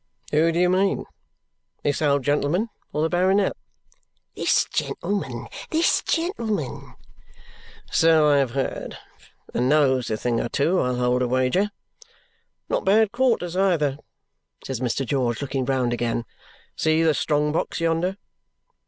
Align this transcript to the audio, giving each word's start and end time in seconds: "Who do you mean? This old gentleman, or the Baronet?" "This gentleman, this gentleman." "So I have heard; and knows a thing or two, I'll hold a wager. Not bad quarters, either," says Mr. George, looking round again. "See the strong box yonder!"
"Who 0.31 0.51
do 0.51 0.57
you 0.57 0.67
mean? 0.67 1.05
This 1.83 2.01
old 2.01 2.23
gentleman, 2.23 2.69
or 2.91 3.03
the 3.03 3.07
Baronet?" 3.09 3.53
"This 4.35 4.65
gentleman, 4.73 5.47
this 5.69 6.01
gentleman." 6.01 6.95
"So 7.91 8.27
I 8.27 8.37
have 8.37 8.49
heard; 8.49 8.97
and 9.53 9.69
knows 9.69 10.09
a 10.09 10.17
thing 10.17 10.39
or 10.39 10.49
two, 10.49 10.79
I'll 10.79 10.95
hold 10.95 11.21
a 11.21 11.27
wager. 11.27 11.69
Not 12.67 12.83
bad 12.83 13.11
quarters, 13.11 13.55
either," 13.55 13.99
says 14.65 14.79
Mr. 14.79 15.05
George, 15.05 15.39
looking 15.39 15.65
round 15.65 15.93
again. 15.93 16.25
"See 16.75 17.03
the 17.03 17.13
strong 17.13 17.51
box 17.51 17.79
yonder!" 17.79 18.17